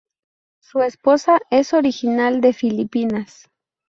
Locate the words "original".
1.75-2.41